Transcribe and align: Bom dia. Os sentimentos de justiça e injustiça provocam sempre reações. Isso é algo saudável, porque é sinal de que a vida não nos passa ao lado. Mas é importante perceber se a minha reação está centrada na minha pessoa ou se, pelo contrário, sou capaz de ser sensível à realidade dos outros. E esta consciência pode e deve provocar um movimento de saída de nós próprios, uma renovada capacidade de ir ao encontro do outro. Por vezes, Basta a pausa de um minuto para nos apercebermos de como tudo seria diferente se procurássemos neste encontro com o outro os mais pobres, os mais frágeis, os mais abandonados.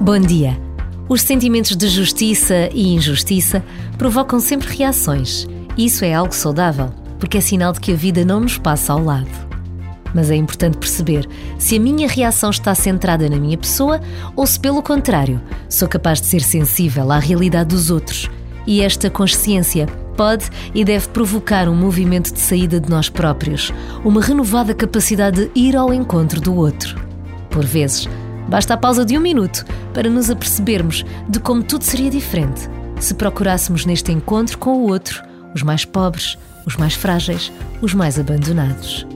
Bom 0.00 0.18
dia. 0.18 0.58
Os 1.08 1.20
sentimentos 1.22 1.76
de 1.76 1.86
justiça 1.88 2.70
e 2.72 2.94
injustiça 2.94 3.62
provocam 3.98 4.40
sempre 4.40 4.74
reações. 4.74 5.46
Isso 5.76 6.04
é 6.04 6.14
algo 6.14 6.34
saudável, 6.34 6.90
porque 7.20 7.38
é 7.38 7.40
sinal 7.40 7.72
de 7.72 7.80
que 7.80 7.92
a 7.92 7.94
vida 7.94 8.24
não 8.24 8.40
nos 8.40 8.56
passa 8.56 8.94
ao 8.94 9.04
lado. 9.04 9.30
Mas 10.14 10.30
é 10.30 10.34
importante 10.34 10.78
perceber 10.78 11.28
se 11.58 11.76
a 11.76 11.80
minha 11.80 12.08
reação 12.08 12.50
está 12.50 12.74
centrada 12.74 13.28
na 13.28 13.36
minha 13.36 13.58
pessoa 13.58 14.00
ou 14.34 14.46
se, 14.46 14.58
pelo 14.58 14.82
contrário, 14.82 15.40
sou 15.68 15.86
capaz 15.86 16.20
de 16.20 16.26
ser 16.26 16.40
sensível 16.40 17.12
à 17.12 17.18
realidade 17.18 17.68
dos 17.68 17.90
outros. 17.90 18.30
E 18.66 18.80
esta 18.80 19.10
consciência 19.10 19.86
pode 20.12 20.48
e 20.74 20.84
deve 20.84 21.08
provocar 21.08 21.68
um 21.68 21.74
movimento 21.74 22.32
de 22.32 22.40
saída 22.40 22.78
de 22.80 22.88
nós 22.90 23.08
próprios, 23.08 23.72
uma 24.04 24.22
renovada 24.22 24.74
capacidade 24.74 25.46
de 25.46 25.60
ir 25.60 25.76
ao 25.76 25.92
encontro 25.92 26.40
do 26.40 26.54
outro. 26.54 27.00
Por 27.50 27.64
vezes, 27.64 28.08
Basta 28.48 28.74
a 28.74 28.76
pausa 28.76 29.04
de 29.04 29.16
um 29.16 29.20
minuto 29.20 29.64
para 29.94 30.10
nos 30.10 30.28
apercebermos 30.28 31.06
de 31.26 31.40
como 31.40 31.62
tudo 31.62 31.84
seria 31.84 32.10
diferente 32.10 32.68
se 33.02 33.14
procurássemos 33.14 33.84
neste 33.84 34.12
encontro 34.12 34.56
com 34.58 34.78
o 34.78 34.88
outro 34.88 35.22
os 35.54 35.62
mais 35.62 35.84
pobres, 35.84 36.38
os 36.64 36.76
mais 36.76 36.94
frágeis, 36.94 37.52
os 37.82 37.92
mais 37.92 38.18
abandonados. 38.18 39.06